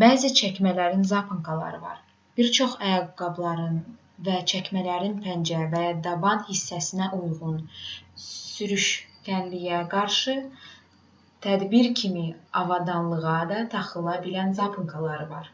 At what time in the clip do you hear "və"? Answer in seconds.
4.26-4.34, 5.76-5.80